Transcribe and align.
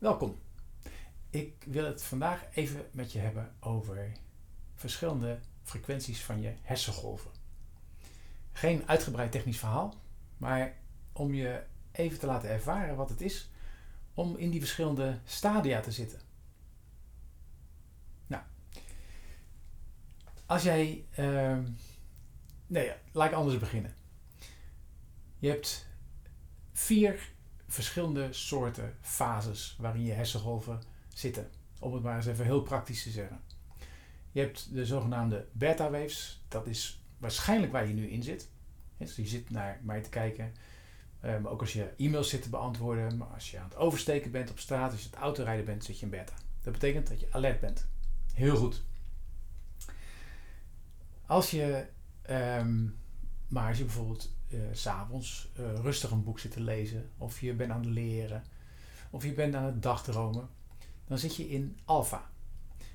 Welkom. 0.00 0.38
Ik 1.30 1.64
wil 1.66 1.84
het 1.84 2.02
vandaag 2.02 2.44
even 2.54 2.88
met 2.92 3.12
je 3.12 3.18
hebben 3.18 3.54
over 3.60 4.12
verschillende 4.74 5.38
frequenties 5.62 6.24
van 6.24 6.40
je 6.40 6.54
hersengolven. 6.62 7.30
Geen 8.52 8.88
uitgebreid 8.88 9.32
technisch 9.32 9.58
verhaal, 9.58 9.94
maar 10.36 10.76
om 11.12 11.34
je 11.34 11.62
even 11.92 12.18
te 12.18 12.26
laten 12.26 12.48
ervaren 12.48 12.96
wat 12.96 13.08
het 13.08 13.20
is 13.20 13.50
om 14.14 14.36
in 14.36 14.50
die 14.50 14.60
verschillende 14.60 15.18
stadia 15.24 15.80
te 15.80 15.92
zitten. 15.92 16.20
Nou, 18.26 18.42
als 20.46 20.62
jij. 20.62 21.04
Uh, 21.18 21.58
nee, 22.66 22.92
laat 23.12 23.28
ik 23.28 23.36
anders 23.36 23.58
beginnen. 23.58 23.94
Je 25.38 25.48
hebt 25.48 25.86
vier 26.72 27.32
verschillende 27.72 28.32
soorten 28.32 28.96
fases 29.00 29.76
waarin 29.78 30.04
je 30.04 30.12
hersengolven 30.12 30.82
zitten. 31.08 31.50
Om 31.78 31.94
het 31.94 32.02
maar 32.02 32.16
eens 32.16 32.26
even 32.26 32.44
heel 32.44 32.62
praktisch 32.62 33.02
te 33.02 33.10
zeggen. 33.10 33.40
Je 34.30 34.40
hebt 34.40 34.74
de 34.74 34.86
zogenaamde 34.86 35.46
beta 35.52 35.90
waves. 35.90 36.42
Dat 36.48 36.66
is 36.66 37.04
waarschijnlijk 37.18 37.72
waar 37.72 37.86
je 37.86 37.94
nu 37.94 38.08
in 38.08 38.22
zit. 38.22 38.48
Dus 38.96 39.16
je 39.16 39.26
zit 39.26 39.50
naar 39.50 39.80
mij 39.82 40.00
te 40.00 40.08
kijken. 40.08 40.54
Um, 41.24 41.46
ook 41.46 41.60
als 41.60 41.72
je 41.72 41.92
e-mails 41.96 42.28
zit 42.28 42.42
te 42.42 42.48
beantwoorden. 42.48 43.16
Maar 43.16 43.28
als 43.28 43.50
je 43.50 43.58
aan 43.58 43.64
het 43.64 43.76
oversteken 43.76 44.30
bent 44.30 44.50
op 44.50 44.58
straat. 44.58 44.92
Als 44.92 45.00
je 45.00 45.06
aan 45.06 45.12
het 45.12 45.22
autorijden 45.22 45.64
bent, 45.64 45.84
zit 45.84 45.98
je 45.98 46.04
in 46.04 46.10
beta. 46.10 46.34
Dat 46.62 46.72
betekent 46.72 47.08
dat 47.08 47.20
je 47.20 47.28
alert 47.30 47.60
bent. 47.60 47.88
Heel 48.34 48.56
goed. 48.56 48.82
Als 51.26 51.50
je, 51.50 51.86
um, 52.30 52.98
maar 53.48 53.68
als 53.68 53.78
je 53.78 53.84
bijvoorbeeld 53.84 54.34
uh, 54.50 54.60
s'avonds 54.72 55.48
uh, 55.60 55.80
rustig 55.80 56.10
een 56.10 56.24
boek 56.24 56.38
zit 56.38 56.52
te 56.52 56.60
lezen, 56.60 57.10
of 57.18 57.40
je 57.40 57.54
bent 57.54 57.70
aan 57.70 57.80
het 57.80 57.90
leren, 57.90 58.44
of 59.10 59.24
je 59.24 59.32
bent 59.32 59.54
aan 59.54 59.64
het 59.64 59.82
dagdromen, 59.82 60.48
dan 61.06 61.18
zit 61.18 61.36
je 61.36 61.48
in 61.48 61.78
alfa. 61.84 62.30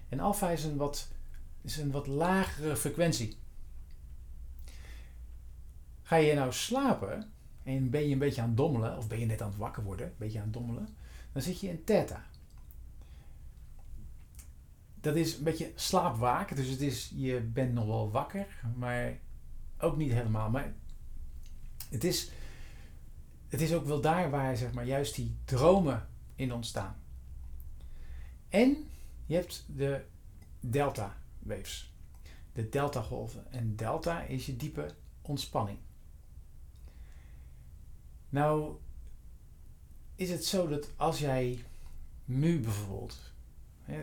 En 0.10 0.20
alfa 0.20 0.50
is 0.50 0.64
een 0.64 0.78
wat, 0.78 1.12
is 1.62 1.78
een 1.78 1.92
wat 1.92 2.08
lagere 2.08 2.76
frequentie. 2.76 3.38
Ga 6.02 6.16
je 6.16 6.34
nou 6.34 6.54
slapen 6.54 7.32
en 7.64 7.90
ben 7.90 8.08
je 8.08 8.14
een 8.14 8.20
beetje 8.20 8.42
aan 8.42 8.48
het 8.48 8.58
dommelen, 8.58 8.98
of 8.98 9.08
ben 9.08 9.20
je 9.20 9.26
net 9.26 9.42
aan 9.42 9.50
het 9.50 9.58
wakker 9.58 9.84
worden, 9.84 10.08
een 10.08 10.14
beetje 10.18 10.38
aan 10.38 10.44
het 10.44 10.54
dommelen, 10.54 10.88
dan 11.32 11.42
zit 11.42 11.60
je 11.60 11.70
in 11.70 11.84
theta. 11.84 12.26
Dat 15.02 15.16
is 15.16 15.38
een 15.38 15.44
beetje 15.44 15.72
slaapwaken, 15.76 16.56
dus 16.56 16.68
het 16.68 16.82
is, 16.82 17.12
je 17.16 17.42
bent 17.42 17.74
nog 17.74 17.86
wel 17.86 18.12
wakker, 18.12 18.48
maar 18.76 19.18
ook 19.80 19.98
niet 19.98 20.12
helemaal. 20.12 20.50
Maar 20.50 20.74
het 21.90 22.04
is, 22.04 22.32
het 23.48 23.62
is 23.62 23.74
ook 23.74 23.86
wel 23.86 24.02
daar 24.02 24.30
waar 24.30 24.58
zeg 24.58 24.74
maar, 24.74 24.86
juist 24.86 25.16
die 25.16 25.36
dromen 25.46 26.08
in 26.36 26.54
ontstaan. 26.54 26.96
En 28.50 28.88
je 29.26 29.36
hebt 29.36 29.66
de 29.68 30.06
delta 30.60 31.18
waves. 31.40 31.94
De 32.54 32.70
delta 32.70 33.02
golven. 33.02 33.52
En 33.52 33.76
delta 33.76 34.22
is 34.22 34.46
je 34.46 34.56
diepe 34.56 34.96
ontspanning. 35.22 35.78
Nou, 38.30 38.76
is 40.16 40.30
het 40.30 40.46
zo 40.46 40.68
dat 40.68 40.90
als 40.96 41.20
jij 41.20 41.64
nu 42.26 42.60
bijvoorbeeld, 42.60 43.34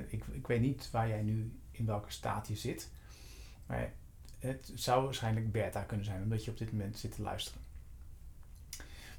ik, 0.08 0.24
ik 0.26 0.46
weet 0.46 0.60
niet 0.60 0.90
waar 0.90 1.08
jij 1.08 1.22
nu 1.22 1.60
in 1.70 1.86
welke 1.86 2.10
staat 2.10 2.48
je 2.48 2.56
zit, 2.56 2.90
maar 3.66 3.92
het 4.38 4.72
zou 4.74 5.04
waarschijnlijk 5.04 5.52
beta 5.52 5.82
kunnen 5.82 6.06
zijn, 6.06 6.22
omdat 6.22 6.44
je 6.44 6.50
op 6.50 6.58
dit 6.58 6.72
moment 6.72 6.98
zit 6.98 7.14
te 7.14 7.22
luisteren. 7.22 7.60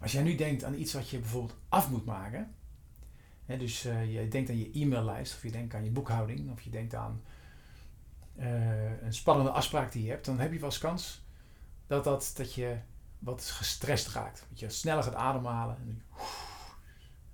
Als 0.03 0.11
jij 0.11 0.23
nu 0.23 0.35
denkt 0.35 0.63
aan 0.63 0.73
iets 0.73 0.93
wat 0.93 1.09
je 1.09 1.19
bijvoorbeeld 1.19 1.59
af 1.69 1.89
moet 1.89 2.05
maken, 2.05 2.55
hè, 3.45 3.57
dus 3.57 3.85
uh, 3.85 4.13
je 4.13 4.27
denkt 4.27 4.49
aan 4.49 4.57
je 4.57 4.71
e-maillijst, 4.73 5.35
of 5.35 5.43
je 5.43 5.51
denkt 5.51 5.73
aan 5.73 5.83
je 5.83 5.91
boekhouding, 5.91 6.51
of 6.51 6.61
je 6.61 6.69
denkt 6.69 6.95
aan 6.95 7.21
uh, 8.39 9.01
een 9.01 9.13
spannende 9.13 9.51
afspraak 9.51 9.91
die 9.91 10.03
je 10.03 10.09
hebt, 10.09 10.25
dan 10.25 10.39
heb 10.39 10.53
je 10.53 10.59
wel 10.59 10.69
eens 10.69 10.77
kans 10.77 11.25
dat, 11.87 12.03
dat, 12.03 12.31
dat 12.35 12.53
je 12.53 12.77
wat 13.19 13.43
gestrest 13.43 14.07
raakt. 14.07 14.45
Dat 14.49 14.59
je 14.59 14.69
sneller 14.69 15.03
gaat 15.03 15.15
ademhalen. 15.15 15.77
En 15.77 16.03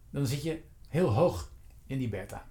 dan 0.10 0.28
zit 0.28 0.44
je 0.44 0.64
heel 0.88 1.14
hoog 1.14 1.52
in 1.86 1.98
die 1.98 2.10
beta. 2.10 2.48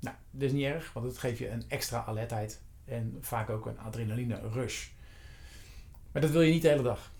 Nou, 0.00 0.16
dat 0.30 0.42
is 0.42 0.52
niet 0.52 0.64
erg, 0.64 0.92
want 0.92 1.06
het 1.06 1.18
geeft 1.18 1.38
je 1.38 1.48
een 1.48 1.68
extra 1.68 2.04
alertheid 2.04 2.62
en 2.84 3.18
vaak 3.20 3.50
ook 3.50 3.66
een 3.66 3.78
adrenaline 3.78 4.48
rush. 4.48 4.88
Maar 6.12 6.22
dat 6.22 6.30
wil 6.30 6.40
je 6.40 6.52
niet 6.52 6.62
de 6.62 6.68
hele 6.68 6.82
dag. 6.82 7.12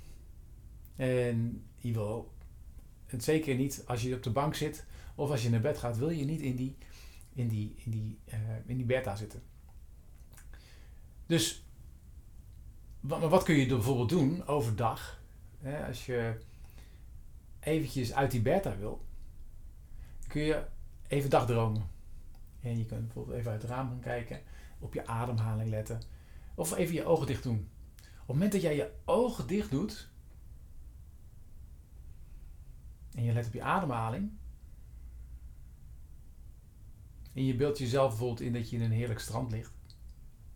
En 0.96 1.66
je 1.76 1.92
wil 1.92 2.33
het 3.14 3.25
zeker 3.25 3.54
niet 3.54 3.82
als 3.86 4.02
je 4.02 4.14
op 4.14 4.22
de 4.22 4.30
bank 4.30 4.54
zit 4.54 4.84
of 5.14 5.30
als 5.30 5.42
je 5.42 5.50
naar 5.50 5.60
bed 5.60 5.78
gaat, 5.78 5.98
wil 5.98 6.10
je 6.10 6.25
niet 6.25 6.41
in 6.41 6.56
die, 6.56 6.76
in 7.32 7.48
die, 7.48 7.75
in 7.84 7.91
die, 7.91 8.19
uh, 8.28 8.34
in 8.66 8.76
die 8.76 8.86
beta 8.86 9.16
zitten. 9.16 9.42
Dus 11.26 11.64
wat, 13.00 13.20
wat 13.20 13.42
kun 13.42 13.54
je 13.54 13.66
bijvoorbeeld 13.66 14.08
doen 14.08 14.47
overdag 14.47 15.20
hè, 15.58 15.86
als 15.86 16.06
je 16.06 16.38
eventjes 17.60 18.14
uit 18.14 18.30
die 18.30 18.42
beta 18.42 18.76
wil, 18.76 19.04
kun 20.28 20.42
je 20.42 20.64
even 21.08 21.31
dagdromen. 21.31 21.82
En 22.60 22.78
je 22.78 22.86
kunt 22.86 23.04
bijvoorbeeld 23.04 23.38
even 23.38 23.50
uit 23.50 23.62
het 23.62 23.70
raam 23.70 23.88
gaan 23.88 24.00
kijken, 24.00 24.41
op 24.78 24.94
je 24.94 25.06
ademhaling 25.06 25.70
letten. 25.70 26.00
Of 26.54 26.76
even 26.76 26.94
je 26.94 27.04
ogen 27.04 27.26
dicht 27.26 27.42
doen. 27.42 27.69
Op 27.96 28.06
het 28.16 28.26
moment 28.26 28.52
dat 28.52 28.62
jij 28.62 28.76
je 28.76 28.91
ogen 29.04 29.46
dicht 29.46 29.70
doet, 29.70 30.08
en 33.14 33.22
je 33.22 33.32
let 33.32 33.47
op 33.47 33.52
je 33.52 33.62
ademhaling, 33.62 34.32
en 37.32 37.44
je 37.44 37.56
beeldt 37.56 37.78
jezelf 37.78 38.08
bijvoorbeeld 38.08 38.41
in 38.41 38.52
dat 38.52 38.70
je 38.70 38.76
in 38.76 38.82
een 38.82 38.92
heerlijk 38.92 39.20
strand 39.20 39.50
ligt, 39.50 39.72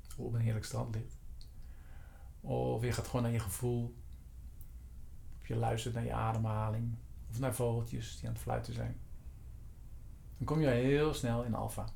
of 0.06 0.18
op 0.18 0.32
een 0.32 0.40
heerlijk 0.40 0.64
strand 0.64 0.94
ligt, 0.94 1.18
of 2.40 2.82
je 2.82 2.92
gaat 2.92 3.06
gewoon 3.06 3.22
naar 3.22 3.32
je 3.32 3.40
gevoel, 3.40 3.96
of 5.40 5.48
je 5.48 5.56
luistert 5.56 5.94
naar 5.94 6.04
je 6.04 6.12
ademhaling, 6.12 6.94
of 7.30 7.38
naar 7.38 7.54
vogeltjes 7.54 8.16
die 8.16 8.26
aan 8.26 8.34
het 8.34 8.42
fluiten 8.42 8.74
zijn, 8.74 9.00
dan 10.36 10.46
kom 10.46 10.60
je 10.60 10.68
heel 10.68 11.14
snel 11.14 11.44
in 11.44 11.54
alfa. 11.54 11.88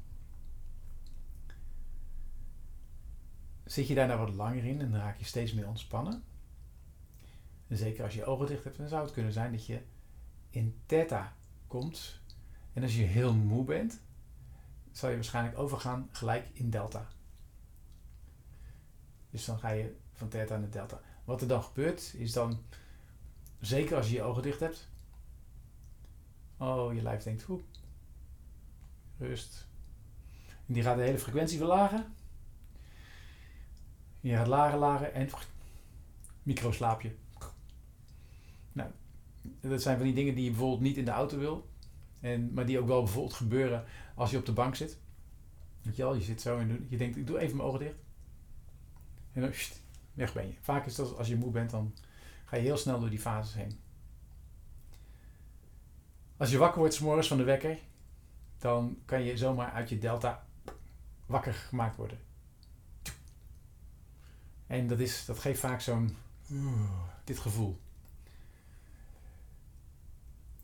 Zit 3.65 3.89
je 3.89 3.95
daar 3.95 4.07
nou 4.07 4.19
wat 4.19 4.35
langer 4.35 4.65
in 4.65 4.81
en 4.81 4.97
raak 4.97 5.19
je 5.19 5.25
steeds 5.25 5.53
meer 5.53 5.69
ontspannen. 5.69 6.23
En 7.69 7.77
zeker 7.77 8.05
als 8.05 8.15
je 8.15 8.25
ogen 8.25 8.47
dicht 8.47 8.65
hebt, 8.65 8.77
dan 8.77 8.89
zou 8.89 9.03
het 9.05 9.13
kunnen 9.13 9.33
zijn 9.33 9.53
dat 9.53 9.67
je 9.67 9.83
in 10.53 10.81
theta 10.87 11.37
komt. 11.67 12.21
En 12.73 12.83
als 12.83 12.97
je 12.97 13.03
heel 13.03 13.35
moe 13.35 13.65
bent, 13.65 14.01
zal 14.91 15.09
je 15.09 15.15
waarschijnlijk 15.15 15.59
overgaan 15.59 16.09
gelijk 16.11 16.49
in 16.53 16.71
delta. 16.71 17.07
Dus 19.31 19.45
dan 19.45 19.59
ga 19.59 19.71
je 19.71 19.97
van 20.13 20.29
theta 20.29 20.57
naar 20.57 20.71
delta. 20.71 21.01
Wat 21.25 21.41
er 21.41 21.49
dan 21.49 21.63
gebeurt, 21.63 22.15
is 22.15 22.33
dan, 22.33 22.63
zeker 23.61 23.97
als 23.97 24.09
je 24.09 24.15
je 24.15 24.23
ogen 24.23 24.43
dicht 24.43 24.61
hebt, 24.61 24.89
oh, 26.57 26.95
je 26.95 27.03
lijf 27.03 27.23
denkt, 27.23 27.43
hoe, 27.43 27.61
rust. 29.19 29.67
En 30.67 30.75
die 30.75 30.83
gaat 30.83 30.97
de 30.97 31.03
hele 31.03 31.19
frequentie 31.19 31.59
verlagen. 31.59 32.15
Je 34.21 34.37
gaat 34.37 34.47
lager, 34.47 34.79
lager 34.79 35.13
en 35.13 35.29
microslaapje. 36.43 37.15
Nou, 38.73 38.91
dat 39.61 39.83
zijn 39.83 39.97
van 39.97 40.07
die 40.07 40.15
dingen 40.15 40.35
die 40.35 40.45
je 40.45 40.51
bijvoorbeeld 40.51 40.81
niet 40.81 40.97
in 40.97 41.05
de 41.05 41.11
auto 41.11 41.39
wil. 41.39 41.71
En, 42.21 42.53
maar 42.53 42.67
die 42.67 42.79
ook 42.79 42.87
wel 42.87 43.03
bijvoorbeeld 43.03 43.35
gebeuren 43.35 43.85
als 44.15 44.31
je 44.31 44.37
op 44.37 44.47
de 44.47 44.53
bank 44.53 44.75
zit. 44.75 44.99
Weet 45.83 45.97
je 45.97 46.03
wel, 46.03 46.15
je 46.15 46.23
zit 46.23 46.41
zo 46.41 46.59
en 46.59 46.87
je 46.89 46.97
denkt, 46.97 47.17
ik 47.17 47.27
doe 47.27 47.39
even 47.39 47.57
mijn 47.57 47.69
ogen 47.69 47.81
dicht. 47.81 47.99
En 49.33 49.41
dan 49.41 49.53
weg 50.15 50.33
ben 50.33 50.47
je. 50.47 50.55
Vaak 50.61 50.87
is 50.87 50.95
dat 50.95 51.17
als 51.17 51.29
je 51.29 51.37
moe 51.37 51.51
bent, 51.51 51.71
dan 51.71 51.95
ga 52.45 52.57
je 52.57 52.63
heel 52.63 52.77
snel 52.77 53.01
door 53.01 53.11
die 53.11 53.19
fases 53.19 53.55
heen. 53.55 53.79
Als 56.37 56.51
je 56.51 56.59
wakker 56.59 56.79
wordt 56.79 56.95
s 56.95 57.01
morgens 57.01 57.29
van 57.29 57.37
de 57.37 57.43
wekker, 57.43 57.79
dan 58.59 58.99
kan 59.05 59.23
je 59.23 59.37
zomaar 59.37 59.71
uit 59.71 59.89
je 59.89 59.99
delta 59.99 60.47
wakker 61.27 61.53
gemaakt 61.53 61.97
worden. 61.97 62.19
En 64.67 64.87
dat, 64.87 65.01
is, 65.01 65.25
dat 65.25 65.39
geeft 65.39 65.61
vaak 65.61 65.81
zo'n 65.81 66.17
dit 67.25 67.39
gevoel. 67.39 67.81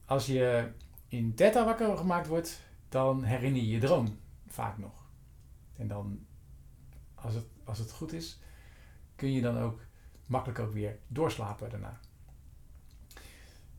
Als 0.08 0.26
je 0.26 0.72
in 1.08 1.34
theta 1.34 1.64
wakker 1.64 1.96
gemaakt 1.96 2.26
wordt, 2.26 2.60
dan 2.88 3.22
herinner 3.24 3.62
je 3.62 3.68
je 3.68 3.80
droom 3.80 4.18
vaak 4.46 4.78
nog. 4.78 5.06
En 5.76 5.88
dan, 5.88 6.26
als 7.14 7.34
het, 7.34 7.46
als 7.64 7.78
het 7.78 7.92
goed 7.92 8.12
is, 8.12 8.40
kun 9.16 9.32
je 9.32 9.40
dan 9.40 9.58
ook 9.58 9.80
makkelijk 10.26 10.58
ook 10.58 10.72
weer 10.72 10.98
doorslapen 11.08 11.70
daarna. 11.70 12.00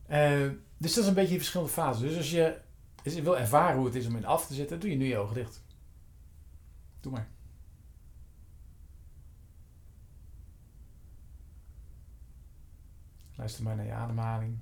Uh, 0.10 0.52
dus 0.78 0.94
dat 0.94 1.04
is 1.04 1.10
een 1.10 1.14
beetje 1.14 1.34
in 1.34 1.40
verschillende 1.40 1.72
fases. 1.72 2.02
Dus 2.02 2.18
als 2.18 2.32
je, 2.32 2.62
als 3.04 3.14
je 3.14 3.22
wil 3.22 3.38
ervaren 3.38 3.78
hoe 3.78 3.86
het 3.86 3.96
is 3.96 4.08
om 4.08 4.16
in 4.16 4.26
af 4.26 4.48
te 4.48 4.54
zitten, 4.54 4.80
doe 4.80 4.90
je 4.90 4.96
nu 4.96 5.06
je 5.06 5.18
ogen 5.18 5.36
dicht. 5.36 5.64
Doe 7.00 7.12
maar. 7.12 7.30
Luister 13.36 13.64
maar 13.64 13.76
naar 13.76 13.86
je 13.86 13.94
ademhaling. 13.94 14.60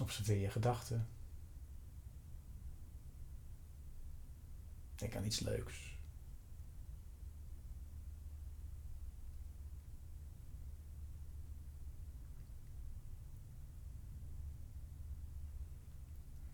Observeer 0.00 0.40
je 0.40 0.50
gedachten. 0.50 1.08
Denk 4.94 5.16
aan 5.16 5.24
iets 5.24 5.40
leuks. 5.40 5.98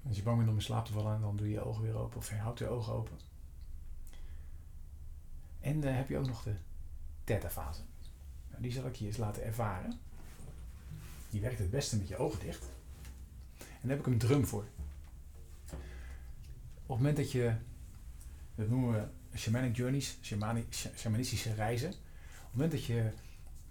Als 0.06 0.16
je 0.18 0.22
bang 0.22 0.36
bent 0.36 0.50
om 0.50 0.56
in 0.56 0.62
slaap 0.62 0.86
te 0.86 0.92
vallen, 0.92 1.20
dan 1.20 1.36
doe 1.36 1.46
je 1.46 1.52
je 1.52 1.64
ogen 1.64 1.82
weer 1.82 1.94
open 1.94 2.18
of 2.18 2.28
je 2.28 2.36
houdt 2.36 2.58
je 2.58 2.68
ogen 2.68 2.92
open. 2.92 3.18
En 5.60 5.80
dan 5.80 5.92
heb 5.92 6.08
je 6.08 6.18
ook 6.18 6.26
nog 6.26 6.42
de 6.42 6.56
theta-fase. 7.24 7.82
Nou, 8.48 8.62
die 8.62 8.72
zal 8.72 8.86
ik 8.86 8.96
je 8.96 9.06
eens 9.06 9.16
laten 9.16 9.44
ervaren. 9.44 10.00
Die 11.30 11.40
werkt 11.40 11.58
het 11.58 11.70
beste 11.70 11.96
met 11.96 12.08
je 12.08 12.16
ogen 12.16 12.40
dicht. 12.40 12.70
En 13.80 13.88
daar 13.88 13.96
heb 13.96 14.06
ik 14.06 14.12
een 14.12 14.18
drum 14.18 14.46
voor. 14.46 14.64
Op 16.86 16.96
het 16.96 16.96
moment 16.96 17.16
dat 17.16 17.32
je, 17.32 17.54
dat 18.54 18.68
noemen 18.68 18.92
we 18.92 19.38
shamanic 19.38 19.76
journeys, 19.76 20.18
shamanistische 20.94 21.54
reizen. 21.54 21.88
Op 21.90 21.96
het 21.96 22.52
moment 22.52 22.72
dat 22.72 22.84
je 22.84 23.10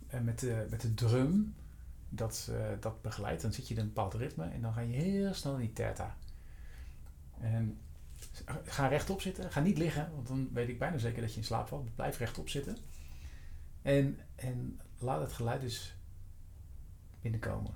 eh, 0.08 0.20
met 0.20 0.40
de, 0.40 0.68
met 0.70 0.82
de 0.82 0.94
drum 0.94 1.56
dat, 2.10 2.48
uh, 2.52 2.68
dat 2.80 3.02
begeleidt, 3.02 3.42
dan 3.42 3.54
zit 3.54 3.68
je 3.68 3.74
in 3.74 3.80
een 3.80 3.88
bepaald 3.88 4.14
ritme 4.14 4.46
en 4.46 4.62
dan 4.62 4.74
ga 4.74 4.80
je 4.80 4.94
heel 4.94 5.34
snel 5.34 5.54
in 5.54 5.60
die 5.60 5.74
theta. 5.74 6.18
En 7.40 7.80
ga 8.64 8.88
rechtop 8.88 9.22
zitten, 9.22 9.52
ga 9.52 9.60
niet 9.60 9.78
liggen, 9.78 10.12
want 10.14 10.28
dan 10.28 10.50
weet 10.54 10.70
ik 10.70 10.80
bijna 10.80 10.98
zeker 10.98 11.22
dat 11.22 11.32
je 11.32 11.40
in 11.40 11.46
slaap 11.46 11.68
valt. 11.68 11.96
Blijf 11.96 12.18
rechtop 12.18 12.50
zitten. 12.50 12.78
En, 13.82 14.20
en 14.36 14.80
laat 14.98 15.22
het 15.22 15.34
geluid 15.34 15.62
dus 15.62 15.96
binnenkomen. 17.22 17.74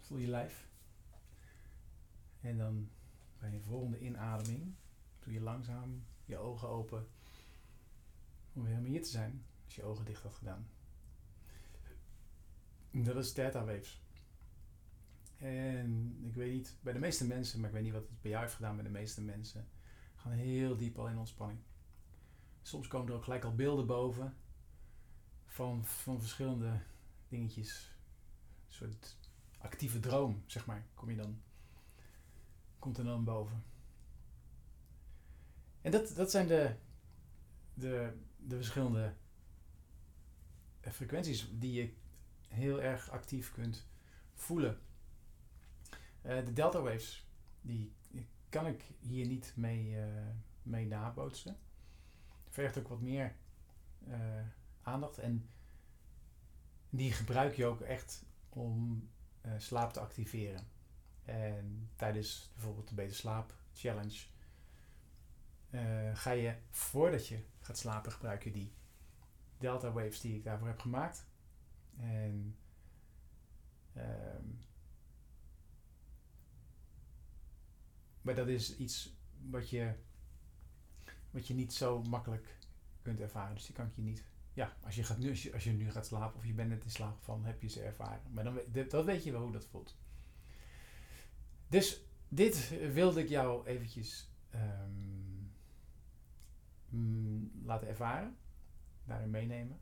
Voel 0.00 0.18
je 0.18 0.28
lijf. 0.28 0.68
En 2.40 2.58
dan 2.58 2.90
bij 3.38 3.52
je 3.52 3.60
volgende 3.60 4.00
inademing 4.00 4.74
doe 5.18 5.32
je 5.32 5.40
langzaam 5.40 6.04
je 6.24 6.38
ogen 6.38 6.68
open 6.68 7.06
om 8.52 8.62
weer 8.62 8.70
helemaal 8.70 8.90
hier 8.90 9.02
te 9.02 9.08
zijn 9.08 9.44
als 9.64 9.74
je 9.74 9.82
ogen 9.82 10.04
dicht 10.04 10.22
had 10.22 10.34
gedaan. 10.34 10.68
Dat 12.90 13.16
is 13.16 13.32
theta 13.32 13.64
waves. 13.64 14.02
En 15.36 16.18
ik 16.24 16.34
weet 16.34 16.52
niet, 16.52 16.76
bij 16.80 16.92
de 16.92 16.98
meeste 16.98 17.26
mensen, 17.26 17.60
maar 17.60 17.68
ik 17.68 17.74
weet 17.74 17.84
niet 17.84 17.92
wat 17.92 18.08
het 18.08 18.20
bij 18.20 18.30
jou 18.30 18.42
heeft 18.42 18.56
gedaan 18.56 18.74
bij 18.74 18.84
de 18.84 18.90
meeste 18.90 19.22
mensen, 19.22 19.68
gaan 20.14 20.32
heel 20.32 20.76
diep 20.76 20.98
al 20.98 21.08
in 21.08 21.18
ontspanning. 21.18 21.60
Soms 22.62 22.88
komen 22.88 23.08
er 23.08 23.14
ook 23.14 23.24
gelijk 23.24 23.44
al 23.44 23.54
beelden 23.54 23.86
boven 23.86 24.36
van, 25.58 25.84
van 25.84 26.20
verschillende 26.20 26.80
dingetjes. 27.28 27.92
Een 28.66 28.72
soort 28.72 29.16
actieve 29.58 30.00
droom, 30.00 30.42
zeg 30.46 30.66
maar, 30.66 30.86
kom 30.94 31.10
je 31.10 31.16
dan, 31.16 31.42
komt 32.78 32.98
er 32.98 33.04
dan 33.04 33.24
boven. 33.24 33.64
En 35.80 35.90
dat, 35.90 36.14
dat 36.14 36.30
zijn 36.30 36.46
de, 36.46 36.74
de, 37.74 38.16
de 38.36 38.56
verschillende 38.56 39.14
frequenties 40.80 41.48
die 41.52 41.72
je 41.72 41.94
heel 42.48 42.82
erg 42.82 43.10
actief 43.10 43.52
kunt 43.52 43.86
voelen. 44.34 44.80
Uh, 46.22 46.44
de 46.44 46.52
delta 46.52 46.80
waves, 46.80 47.26
die 47.60 47.92
kan 48.48 48.66
ik 48.66 48.84
hier 49.00 49.26
niet 49.26 49.52
mee, 49.56 49.90
uh, 49.90 50.06
mee 50.62 50.86
nabootsen. 50.86 51.56
Vergt 52.48 52.78
ook 52.78 52.88
wat 52.88 53.00
meer 53.00 53.36
aandacht 54.88 55.18
en 55.18 55.48
die 56.90 57.12
gebruik 57.12 57.54
je 57.54 57.66
ook 57.66 57.80
echt 57.80 58.24
om 58.48 59.08
uh, 59.46 59.52
slaap 59.58 59.92
te 59.92 60.00
activeren. 60.00 60.68
En 61.24 61.90
tijdens 61.96 62.50
bijvoorbeeld 62.54 62.88
de 62.88 62.94
Beter 62.94 63.16
Slaap 63.16 63.54
Challenge 63.72 64.18
uh, 65.70 66.16
ga 66.16 66.30
je 66.30 66.56
voordat 66.70 67.26
je 67.26 67.44
gaat 67.60 67.78
slapen 67.78 68.12
gebruik 68.12 68.44
je 68.44 68.50
die 68.50 68.72
delta 69.58 69.92
waves 69.92 70.20
die 70.20 70.36
ik 70.36 70.44
daarvoor 70.44 70.68
heb 70.68 70.80
gemaakt. 70.80 71.26
En 71.96 72.56
um, 73.96 74.58
maar 78.22 78.34
dat 78.34 78.48
is 78.48 78.76
iets 78.76 79.16
wat 79.50 79.70
je, 79.70 79.94
wat 81.30 81.46
je 81.46 81.54
niet 81.54 81.72
zo 81.72 82.02
makkelijk 82.02 82.58
kunt 83.02 83.20
ervaren. 83.20 83.54
Dus 83.54 83.66
die 83.66 83.74
kan 83.74 83.86
ik 83.86 83.94
je 83.94 84.02
niet 84.02 84.24
ja, 84.58 84.76
als 84.84 84.94
je, 84.94 85.04
gaat 85.04 85.18
nu, 85.18 85.30
als, 85.30 85.42
je, 85.42 85.52
als 85.52 85.64
je 85.64 85.70
nu 85.70 85.90
gaat 85.90 86.06
slapen 86.06 86.38
of 86.38 86.46
je 86.46 86.52
bent 86.52 86.68
net 86.68 86.84
in 86.84 86.90
slaap 86.90 87.22
van, 87.22 87.44
heb 87.44 87.62
je 87.62 87.68
ze 87.68 87.82
ervaren. 87.82 88.32
Maar 88.32 88.44
dan, 88.44 88.60
dat 88.88 89.04
weet 89.04 89.24
je 89.24 89.32
wel 89.32 89.42
hoe 89.42 89.52
dat 89.52 89.66
voelt. 89.66 89.96
Dus 91.68 92.00
dit 92.28 92.68
wilde 92.92 93.20
ik 93.20 93.28
jou 93.28 93.66
eventjes 93.66 94.30
um, 96.90 97.52
laten 97.64 97.88
ervaren. 97.88 98.36
Daarin 99.04 99.30
meenemen. 99.30 99.80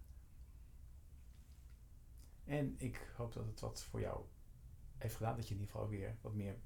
En 2.45 2.75
ik 2.79 3.13
hoop 3.17 3.33
dat 3.33 3.47
het 3.47 3.61
wat 3.61 3.85
voor 3.85 4.01
jou 4.01 4.25
heeft 4.97 5.17
gedaan. 5.17 5.37
Dat 5.37 5.49
je 5.49 5.55
in 5.55 5.61
ieder 5.61 5.73
geval 5.75 5.89
weer 5.89 6.17
wat 6.21 6.35
meer 6.35 6.57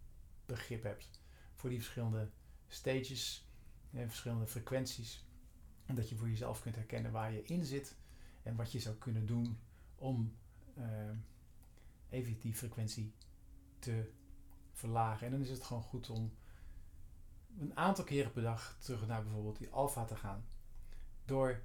begrip 0.47 0.83
hebt 0.83 1.23
voor 1.55 1.71
die 1.71 1.79
verschillende 1.79 2.31
stages 2.67 3.49
en 3.91 4.09
verschillende 4.09 4.47
frequenties. 4.47 5.27
En 5.87 5.95
dat 5.95 6.09
je 6.09 6.17
voor 6.17 6.29
jezelf 6.29 6.63
kunt 6.63 6.75
herkennen 6.75 7.13
waar 7.13 7.33
je 7.33 7.43
in 7.43 7.65
zit 7.65 7.99
en 8.43 8.57
wat 8.57 8.73
je 8.73 8.81
zou 8.81 8.97
kunnen 8.97 9.27
doen 9.27 9.59
om 9.95 10.37
uh, 10.79 10.85
even 12.09 12.39
die 12.41 12.55
frequentie 12.55 13.15
te 13.79 14.11
verlagen. 14.73 15.27
En 15.27 15.33
dan 15.33 15.41
is 15.41 15.51
het 15.51 15.65
gewoon 15.65 15.83
goed 15.83 16.11
om 16.11 16.33
een 17.59 17.77
aantal 17.77 18.05
keren 18.05 18.33
per 18.33 18.43
dag 18.43 18.77
terug 18.79 19.07
naar 19.07 19.23
bijvoorbeeld 19.23 19.59
die 19.59 19.71
alfa 19.71 20.05
te 20.05 20.17
gaan. 20.17 20.45
Door 21.25 21.63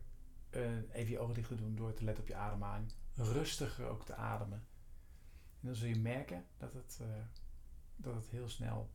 uh, 0.49 0.93
even 0.93 1.11
je 1.11 1.19
ogen 1.19 1.33
dicht 1.33 1.47
te 1.47 1.55
doen, 1.55 1.75
door 1.75 1.93
te 1.93 2.03
letten 2.03 2.23
op 2.23 2.29
je 2.29 2.35
ademhaling. 2.35 2.91
Rustiger 3.15 3.87
ook 3.87 4.05
te 4.05 4.15
ademen. 4.15 4.63
En 5.61 5.67
dan 5.67 5.75
zul 5.75 5.87
je 5.87 5.99
merken 5.99 6.45
dat 6.57 6.73
het, 6.73 6.99
uh, 7.01 7.07
dat 7.95 8.15
het 8.15 8.27
heel 8.27 8.49
snel 8.49 8.89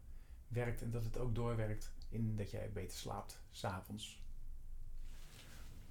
werkt 0.48 0.82
en 0.82 0.90
dat 0.90 1.04
het 1.04 1.18
ook 1.18 1.34
doorwerkt 1.34 1.92
in 2.08 2.36
dat 2.36 2.50
jij 2.50 2.72
beter 2.72 2.98
slaapt 2.98 3.40
s'avonds. 3.50 4.22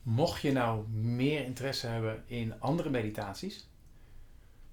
Mocht 0.09 0.41
je 0.41 0.51
nou 0.51 0.87
meer 0.89 1.43
interesse 1.45 1.87
hebben 1.87 2.23
in 2.25 2.59
andere 2.59 2.89
meditaties, 2.89 3.67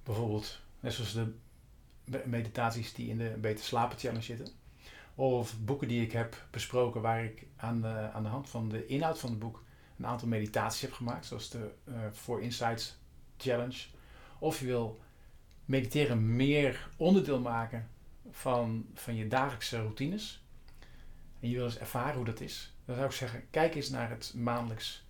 bijvoorbeeld 0.02 0.60
net 0.80 0.92
zoals 0.92 1.12
de 1.12 1.32
meditaties 2.24 2.94
die 2.94 3.08
in 3.08 3.18
de 3.18 3.36
Beter 3.40 3.64
Slapen 3.64 3.98
Challenge 3.98 4.22
zitten, 4.22 4.48
of 5.14 5.60
boeken 5.60 5.88
die 5.88 6.02
ik 6.02 6.12
heb 6.12 6.46
besproken 6.50 7.00
waar 7.00 7.24
ik 7.24 7.46
aan 7.56 7.80
de, 7.80 8.10
aan 8.12 8.22
de 8.22 8.28
hand 8.28 8.48
van 8.48 8.68
de 8.68 8.86
inhoud 8.86 9.18
van 9.18 9.30
het 9.30 9.38
boek 9.38 9.64
een 9.98 10.06
aantal 10.06 10.28
meditaties 10.28 10.80
heb 10.80 10.92
gemaakt, 10.92 11.26
zoals 11.26 11.50
de 11.50 11.70
uh, 11.88 11.94
Four 12.12 12.42
Insights 12.42 12.98
Challenge, 13.36 13.86
of 14.38 14.60
je 14.60 14.66
wil 14.66 14.98
mediteren 15.64 16.36
meer 16.36 16.88
onderdeel 16.96 17.40
maken 17.40 17.88
van, 18.30 18.86
van 18.94 19.14
je 19.14 19.28
dagelijkse 19.28 19.76
routines 19.76 20.44
en 21.40 21.48
je 21.48 21.56
wil 21.56 21.64
eens 21.64 21.78
ervaren 21.78 22.16
hoe 22.16 22.24
dat 22.24 22.40
is, 22.40 22.74
dan 22.84 22.94
zou 22.94 23.06
ik 23.06 23.14
zeggen: 23.14 23.50
kijk 23.50 23.74
eens 23.74 23.90
naar 23.90 24.10
het 24.10 24.32
maandelijks 24.36 25.04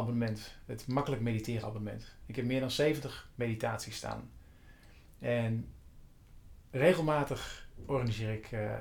abonnement, 0.00 0.54
het 0.66 0.86
makkelijk 0.86 1.22
mediteren 1.22 1.68
abonnement. 1.68 2.04
Ik 2.26 2.36
heb 2.36 2.44
meer 2.44 2.60
dan 2.60 2.70
70 2.70 3.30
meditaties 3.34 3.96
staan. 3.96 4.30
En 5.18 5.72
regelmatig 6.70 7.68
organiseer 7.86 8.32
ik 8.32 8.52
uh, 8.52 8.74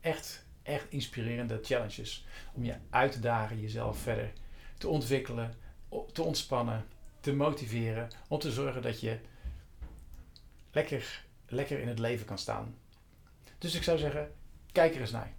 echt, 0.00 0.46
echt 0.62 0.90
inspirerende 0.90 1.58
challenges 1.62 2.26
om 2.52 2.64
je 2.64 2.74
uit 2.90 3.12
te 3.12 3.20
dagen, 3.20 3.60
jezelf 3.60 3.98
verder 3.98 4.32
te 4.78 4.88
ontwikkelen, 4.88 5.54
te 6.12 6.22
ontspannen, 6.22 6.86
te 7.20 7.32
motiveren, 7.34 8.08
om 8.28 8.38
te 8.38 8.52
zorgen 8.52 8.82
dat 8.82 9.00
je 9.00 9.18
lekker, 10.70 11.24
lekker 11.46 11.80
in 11.80 11.88
het 11.88 11.98
leven 11.98 12.26
kan 12.26 12.38
staan. 12.38 12.74
Dus 13.58 13.74
ik 13.74 13.82
zou 13.82 13.98
zeggen, 13.98 14.32
kijk 14.72 14.94
er 14.94 15.00
eens 15.00 15.10
naar. 15.10 15.32